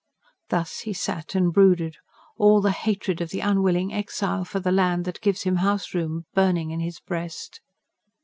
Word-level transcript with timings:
Thus 0.49 0.79
he 0.79 0.93
sat 0.93 1.35
and 1.35 1.53
brooded, 1.53 1.97
all 2.35 2.59
the 2.59 2.71
hatred 2.71 3.21
of 3.21 3.29
the 3.29 3.39
unwilling 3.41 3.93
exile 3.93 4.43
for 4.43 4.59
the 4.59 4.71
land 4.71 5.05
that 5.05 5.21
gives 5.21 5.43
him 5.43 5.57
house 5.57 5.93
room 5.93 6.25
burning 6.33 6.71
in 6.71 6.79
his 6.79 6.99
breast. 6.99 7.61